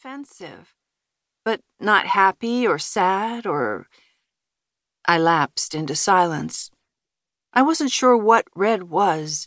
defensive, 0.00 0.74
but 1.44 1.60
not 1.78 2.06
happy 2.06 2.66
or 2.66 2.78
sad 2.78 3.46
or. 3.46 3.86
I 5.06 5.18
lapsed 5.18 5.74
into 5.74 5.94
silence. 5.94 6.70
I 7.52 7.60
wasn't 7.62 7.90
sure 7.90 8.16
what 8.16 8.46
Red 8.54 8.84
was, 8.84 9.46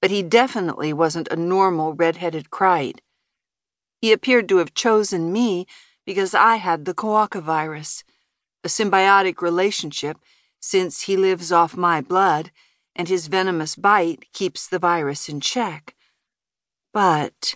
but 0.00 0.10
he 0.10 0.22
definitely 0.22 0.92
wasn't 0.92 1.28
a 1.28 1.36
normal 1.36 1.92
red-headed 1.92 2.50
krait. 2.50 2.98
He 4.00 4.12
appeared 4.12 4.48
to 4.48 4.56
have 4.56 4.74
chosen 4.74 5.32
me 5.32 5.66
because 6.04 6.34
I 6.34 6.56
had 6.56 6.84
the 6.84 6.94
Koaka 6.94 7.40
virus, 7.40 8.02
a 8.64 8.68
symbiotic 8.68 9.40
relationship 9.40 10.18
since 10.60 11.02
he 11.02 11.16
lives 11.16 11.52
off 11.52 11.76
my 11.76 12.00
blood 12.00 12.50
and 12.96 13.08
his 13.08 13.28
venomous 13.28 13.76
bite 13.76 14.32
keeps 14.32 14.66
the 14.66 14.80
virus 14.80 15.28
in 15.28 15.40
check. 15.40 15.94
But 16.92 17.54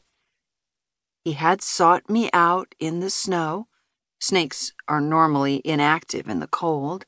he 1.31 1.35
had 1.35 1.63
sought 1.63 2.11
me 2.11 2.29
out 2.33 2.75
in 2.81 2.99
the 2.99 3.09
snow. 3.09 3.69
Snakes 4.19 4.73
are 4.89 5.01
normally 5.01 5.63
inactive 5.65 6.29
in 6.29 6.41
the 6.41 6.49
cold. 6.49 7.07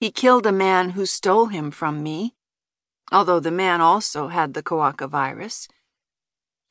He 0.00 0.10
killed 0.10 0.46
a 0.46 0.50
man 0.50 0.90
who 0.90 1.04
stole 1.04 1.48
him 1.48 1.70
from 1.70 2.02
me, 2.02 2.36
although 3.12 3.40
the 3.40 3.50
man 3.50 3.82
also 3.82 4.28
had 4.28 4.54
the 4.54 4.62
Koaka 4.62 5.06
virus. 5.10 5.68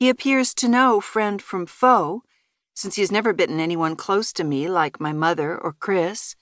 He 0.00 0.08
appears 0.08 0.52
to 0.54 0.68
know 0.68 1.00
friend 1.00 1.40
from 1.40 1.64
foe, 1.64 2.24
since 2.74 2.96
he 2.96 3.02
has 3.02 3.12
never 3.12 3.32
bitten 3.32 3.60
anyone 3.60 3.94
close 3.94 4.32
to 4.32 4.42
me 4.42 4.68
like 4.68 4.98
my 4.98 5.12
mother 5.12 5.56
or 5.56 5.74
Kris. 5.74 6.34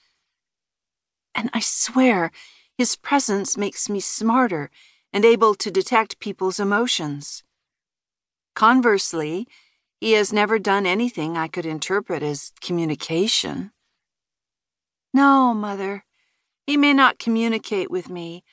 And 1.35 1.51
I 1.53 1.59
swear, 1.59 2.31
his 2.75 2.95
presence 2.95 3.55
makes 3.55 3.87
me 3.87 3.99
smarter 3.99 4.71
and 5.13 5.25
able 5.25 5.53
to 5.53 5.69
detect 5.69 6.19
people's 6.19 6.59
emotions. 6.59 7.43
Conversely, 8.55 9.47
he 10.03 10.11
has 10.11 10.33
never 10.33 10.59
done 10.59 10.85
anything 10.85 11.37
I 11.37 11.47
could 11.47 11.65
interpret 11.65 12.21
as 12.21 12.51
communication. 12.59 13.71
No, 15.13 15.53
Mother, 15.53 16.03
he 16.67 16.75
may 16.75 16.91
not 16.91 17.19
communicate 17.19 17.89
with 17.89 18.09
me, 18.09 18.43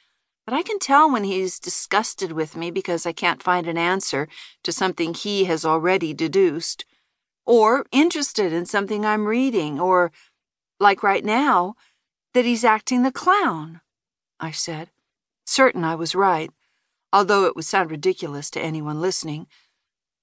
but 0.46 0.54
I 0.54 0.62
can 0.62 0.78
tell 0.78 1.10
when 1.10 1.24
he's 1.24 1.58
disgusted 1.58 2.30
with 2.30 2.54
me 2.54 2.70
because 2.70 3.04
I 3.04 3.10
can't 3.10 3.42
find 3.42 3.66
an 3.66 3.76
answer 3.76 4.28
to 4.62 4.70
something 4.70 5.12
he 5.12 5.42
has 5.46 5.64
already 5.64 6.14
deduced, 6.14 6.84
or 7.44 7.84
interested 7.90 8.52
in 8.52 8.64
something 8.64 9.04
I'm 9.04 9.26
reading, 9.26 9.80
or, 9.80 10.12
like 10.78 11.02
right 11.02 11.24
now, 11.24 11.74
that 12.32 12.44
he's 12.44 12.64
acting 12.64 13.02
the 13.02 13.10
clown, 13.10 13.80
I 14.38 14.52
said, 14.52 14.90
certain 15.44 15.82
I 15.82 15.96
was 15.96 16.14
right, 16.14 16.52
although 17.12 17.46
it 17.46 17.56
would 17.56 17.64
sound 17.64 17.90
ridiculous 17.90 18.50
to 18.50 18.60
anyone 18.60 19.00
listening. 19.00 19.48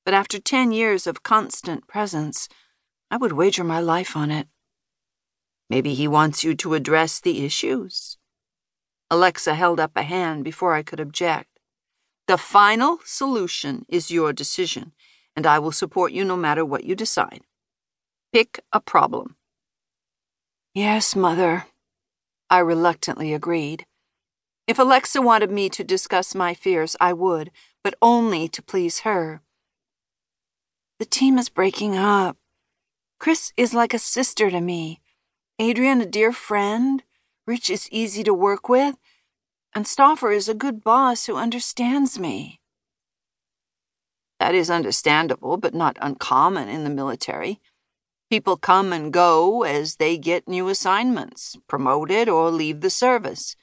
But 0.07 0.13
after 0.13 0.39
ten 0.39 0.71
years 0.71 1.05
of 1.05 1.21
constant 1.21 1.85
presence, 1.85 2.47
I 3.11 3.17
would 3.17 3.33
wager 3.33 3.65
my 3.65 3.81
life 3.81 4.15
on 4.15 4.31
it. 4.31 4.47
Maybe 5.69 5.93
he 5.95 6.07
wants 6.07 6.45
you 6.45 6.55
to 6.55 6.75
address 6.75 7.19
the 7.19 7.43
issues. 7.45 8.17
Alexa 9.11 9.53
held 9.53 9.81
up 9.81 9.91
a 9.97 10.03
hand 10.03 10.45
before 10.45 10.73
I 10.73 10.81
could 10.81 11.01
object. 11.01 11.59
The 12.25 12.37
final 12.37 12.99
solution 13.03 13.85
is 13.89 14.09
your 14.09 14.31
decision, 14.31 14.93
and 15.35 15.45
I 15.45 15.59
will 15.59 15.73
support 15.73 16.13
you 16.13 16.23
no 16.23 16.37
matter 16.37 16.63
what 16.63 16.85
you 16.85 16.95
decide. 16.95 17.41
Pick 18.31 18.61
a 18.71 18.79
problem. 18.79 19.35
Yes, 20.73 21.17
Mother, 21.17 21.65
I 22.49 22.59
reluctantly 22.59 23.33
agreed. 23.33 23.85
If 24.67 24.79
Alexa 24.79 25.21
wanted 25.21 25.51
me 25.51 25.67
to 25.71 25.83
discuss 25.83 26.33
my 26.33 26.53
fears, 26.53 26.95
I 27.01 27.11
would, 27.11 27.51
but 27.83 27.95
only 28.01 28.47
to 28.47 28.61
please 28.61 28.99
her. 28.99 29.41
The 30.99 31.05
team 31.05 31.37
is 31.37 31.49
breaking 31.49 31.95
up. 31.95 32.37
Kris 33.19 33.53
is 33.55 33.73
like 33.73 33.93
a 33.93 33.99
sister 33.99 34.49
to 34.49 34.61
me. 34.61 35.01
Adrian, 35.59 36.01
a 36.01 36.05
dear 36.05 36.31
friend. 36.31 37.03
Rich 37.45 37.69
is 37.69 37.89
easy 37.91 38.23
to 38.23 38.33
work 38.33 38.67
with. 38.67 38.95
And 39.75 39.87
Stauffer 39.87 40.31
is 40.31 40.49
a 40.49 40.55
good 40.55 40.83
boss 40.83 41.25
who 41.25 41.35
understands 41.35 42.19
me. 42.19 42.59
That 44.39 44.55
is 44.55 44.69
understandable, 44.69 45.57
but 45.57 45.73
not 45.73 45.97
uncommon 46.01 46.67
in 46.67 46.83
the 46.83 46.89
military. 46.89 47.59
People 48.29 48.57
come 48.57 48.91
and 48.91 49.13
go 49.13 49.63
as 49.63 49.95
they 49.95 50.17
get 50.17 50.47
new 50.47 50.67
assignments, 50.67 51.57
promoted, 51.67 52.27
or 52.27 52.51
leave 52.51 52.81
the 52.81 52.89
service. 52.89 53.55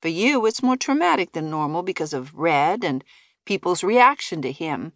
For 0.00 0.08
you, 0.08 0.46
it's 0.46 0.62
more 0.62 0.76
traumatic 0.76 1.32
than 1.32 1.50
normal 1.50 1.82
because 1.82 2.12
of 2.12 2.34
Red 2.34 2.84
and 2.84 3.04
people's 3.44 3.84
reaction 3.84 4.40
to 4.42 4.52
him, 4.52 4.92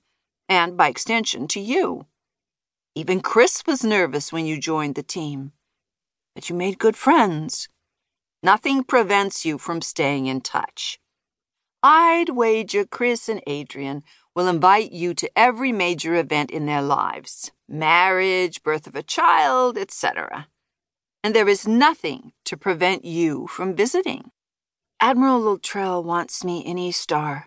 and 0.52 0.76
by 0.76 0.88
extension, 0.88 1.48
to 1.48 1.60
you. 1.60 2.06
Even 2.94 3.20
Kris 3.20 3.62
was 3.66 3.82
nervous 3.82 4.32
when 4.32 4.44
you 4.44 4.60
joined 4.60 4.94
the 4.94 5.02
team. 5.02 5.52
But 6.34 6.50
you 6.50 6.54
made 6.54 6.78
good 6.78 6.96
friends. 6.96 7.68
Nothing 8.42 8.84
prevents 8.84 9.44
you 9.46 9.56
from 9.56 9.80
staying 9.80 10.26
in 10.26 10.40
touch. 10.42 10.98
I'd 11.82 12.28
wager 12.28 12.84
Kris 12.84 13.28
and 13.28 13.42
Adrian 13.46 14.02
will 14.34 14.46
invite 14.46 14.92
you 14.92 15.14
to 15.14 15.30
every 15.36 15.72
major 15.72 16.14
event 16.14 16.50
in 16.50 16.66
their 16.66 16.82
lives 16.82 17.50
marriage, 17.68 18.62
birth 18.62 18.86
of 18.86 18.94
a 18.94 19.02
child, 19.02 19.78
etc. 19.78 20.48
And 21.24 21.34
there 21.34 21.48
is 21.48 21.66
nothing 21.66 22.32
to 22.44 22.56
prevent 22.56 23.04
you 23.04 23.46
from 23.46 23.74
visiting. 23.74 24.30
Admiral 25.00 25.40
Luttrell 25.40 26.04
wants 26.04 26.44
me 26.44 26.60
in 26.60 26.76
Eastar. 26.76 27.44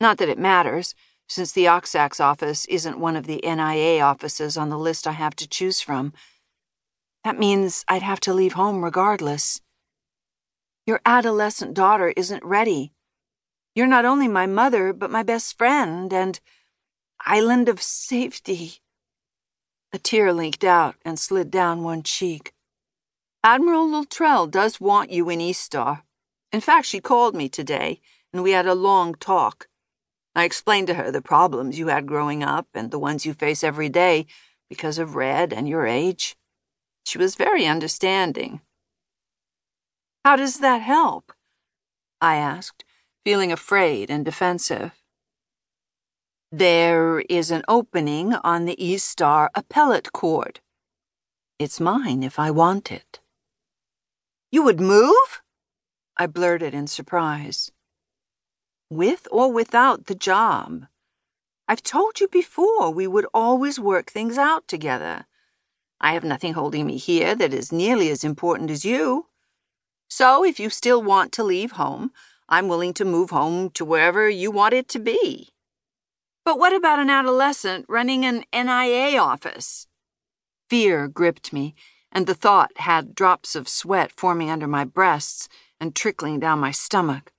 Not 0.00 0.18
that 0.18 0.28
it 0.28 0.38
matters, 0.38 0.94
since 1.28 1.52
the 1.52 1.68
Oxax 1.68 2.20
office 2.20 2.64
isn't 2.66 2.98
one 2.98 3.16
of 3.16 3.26
the 3.26 3.40
NIA 3.42 4.02
offices 4.02 4.56
on 4.56 4.68
the 4.68 4.78
list 4.78 5.06
I 5.06 5.12
have 5.12 5.34
to 5.36 5.48
choose 5.48 5.80
from. 5.80 6.12
That 7.24 7.38
means 7.38 7.84
I'd 7.88 8.02
have 8.02 8.20
to 8.20 8.34
leave 8.34 8.52
home 8.52 8.84
regardless. 8.84 9.60
Your 10.86 11.00
adolescent 11.06 11.74
daughter 11.74 12.12
isn't 12.16 12.44
ready. 12.44 12.92
You're 13.74 13.86
not 13.86 14.04
only 14.04 14.28
my 14.28 14.46
mother, 14.46 14.92
but 14.92 15.10
my 15.10 15.22
best 15.22 15.56
friend 15.56 16.12
and 16.12 16.38
island 17.24 17.68
of 17.68 17.80
safety. 17.80 18.80
A 19.92 19.98
tear 19.98 20.32
leaked 20.32 20.64
out 20.64 20.96
and 21.04 21.18
slid 21.18 21.50
down 21.50 21.82
one 21.82 22.02
cheek. 22.02 22.52
Admiral 23.42 23.88
Luttrell 23.88 24.46
does 24.46 24.80
want 24.80 25.10
you 25.10 25.28
in 25.30 25.38
Eastar. 25.38 26.02
In 26.52 26.60
fact, 26.60 26.86
she 26.86 27.00
called 27.00 27.34
me 27.34 27.48
today, 27.48 28.00
and 28.32 28.42
we 28.42 28.52
had 28.52 28.66
a 28.66 28.74
long 28.74 29.14
talk. 29.14 29.68
I 30.34 30.44
explained 30.44 30.88
to 30.88 30.94
her 30.94 31.10
the 31.10 31.22
problems 31.22 31.78
you 31.78 31.88
had 31.88 32.06
growing 32.06 32.42
up 32.42 32.66
and 32.74 32.90
the 32.90 32.98
ones 32.98 33.24
you 33.24 33.34
face 33.34 33.62
every 33.62 33.88
day 33.88 34.26
because 34.68 34.98
of 34.98 35.14
Red 35.14 35.52
and 35.52 35.68
your 35.68 35.86
age. 35.86 36.36
She 37.04 37.18
was 37.18 37.36
very 37.36 37.66
understanding. 37.66 38.60
How 40.24 40.36
does 40.36 40.58
that 40.58 40.80
help? 40.80 41.32
I 42.20 42.36
asked, 42.36 42.84
feeling 43.24 43.52
afraid 43.52 44.10
and 44.10 44.24
defensive. 44.24 44.92
There 46.50 47.20
is 47.28 47.50
an 47.50 47.62
opening 47.68 48.34
on 48.34 48.64
the 48.64 48.76
Eastar 48.76 49.48
appellate 49.54 50.12
court. 50.12 50.60
It's 51.58 51.80
mine 51.80 52.22
if 52.22 52.38
I 52.38 52.50
want 52.50 52.90
it. 52.90 53.20
You 54.50 54.62
would 54.62 54.80
move? 54.80 55.42
I 56.16 56.26
blurted 56.26 56.74
in 56.74 56.86
surprise. 56.86 57.72
With 58.94 59.26
or 59.32 59.50
without 59.52 60.06
the 60.06 60.14
job. 60.14 60.86
I've 61.66 61.82
told 61.82 62.20
you 62.20 62.28
before 62.28 62.92
we 62.92 63.08
would 63.08 63.26
always 63.34 63.80
work 63.80 64.08
things 64.08 64.38
out 64.38 64.68
together. 64.68 65.26
I 66.00 66.12
have 66.12 66.22
nothing 66.22 66.52
holding 66.52 66.86
me 66.86 66.96
here 66.96 67.34
that 67.34 67.52
is 67.52 67.72
nearly 67.72 68.10
as 68.10 68.22
important 68.22 68.70
as 68.70 68.84
you. 68.84 69.26
So 70.08 70.44
if 70.44 70.60
you 70.60 70.70
still 70.70 71.02
want 71.02 71.32
to 71.32 71.42
leave 71.42 71.72
home, 71.72 72.12
I'm 72.48 72.68
willing 72.68 72.94
to 72.94 73.04
move 73.04 73.30
home 73.30 73.70
to 73.70 73.84
wherever 73.84 74.28
you 74.28 74.52
want 74.52 74.74
it 74.74 74.86
to 74.90 75.00
be. 75.00 75.48
But 76.44 76.60
what 76.60 76.72
about 76.72 77.00
an 77.00 77.10
adolescent 77.10 77.86
running 77.88 78.24
an 78.24 78.44
NIA 78.54 79.18
office? 79.18 79.88
Fear 80.70 81.08
gripped 81.08 81.52
me, 81.52 81.74
and 82.12 82.28
the 82.28 82.34
thought 82.34 82.70
had 82.76 83.16
drops 83.16 83.56
of 83.56 83.68
sweat 83.68 84.12
forming 84.12 84.50
under 84.50 84.68
my 84.68 84.84
breasts 84.84 85.48
and 85.80 85.96
trickling 85.96 86.38
down 86.38 86.60
my 86.60 86.70
stomach. 86.70 87.32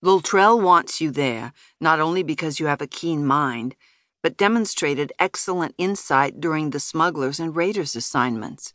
Luttrell 0.00 0.60
wants 0.60 1.00
you 1.00 1.10
there, 1.10 1.52
not 1.80 1.98
only 1.98 2.22
because 2.22 2.60
you 2.60 2.66
have 2.66 2.80
a 2.80 2.86
keen 2.86 3.26
mind, 3.26 3.74
but 4.22 4.36
demonstrated 4.36 5.12
excellent 5.18 5.74
insight 5.76 6.40
during 6.40 6.70
the 6.70 6.80
smugglers 6.80 7.40
and 7.40 7.56
raiders 7.56 7.96
assignments. 7.96 8.74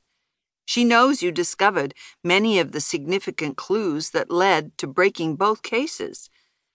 She 0.66 0.84
knows 0.84 1.22
you 1.22 1.32
discovered 1.32 1.94
many 2.24 2.60
of 2.60 2.72
the 2.72 2.82
significant 2.82 3.58
clues 3.58 4.12
that 4.12 4.32
led 4.32 4.78
to 4.78 4.88
breaking 4.88 5.36
both 5.36 5.62
cases, 5.62 6.30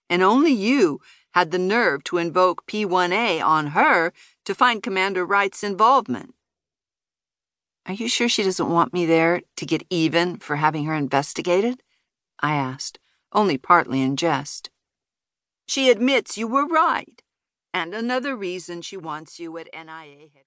and 0.09 0.23
only 0.23 0.53
you 0.53 1.01
had 1.33 1.51
the 1.51 1.59
nerve 1.59 2.05
to 2.05 2.19
invoke 2.19 2.67
P1A 2.67 3.43
on 3.45 3.69
her 3.69 4.13
to 4.45 4.55
find 4.55 4.83
Commander 4.83 5.25
Wright's 5.25 5.63
involvement. 5.63 6.35
Are 7.87 7.95
you 7.95 8.09
sure 8.09 8.29
she 8.29 8.43
doesn't 8.43 8.71
want 8.71 8.93
me 8.93 9.07
there 9.07 9.43
to 9.57 9.67
get 9.67 9.83
even 9.89 10.39
for 10.39 10.57
having 10.57 10.85
her 10.85 10.95
investigated? 10.95 11.83
I 12.41 12.55
asked, 12.55 12.99
only 13.33 13.59
partly 13.59 14.03
in 14.03 14.17
jest. 14.17 14.71
She 15.67 15.91
admits 15.91 16.39
you 16.39 16.47
were 16.49 16.67
right, 16.67 17.23
and 17.75 17.95
another 17.95 18.35
reason 18.37 18.83
she 18.83 18.97
wants 18.97 19.39
you 19.39 19.57
at 19.59 19.69
NIA. 19.75 20.29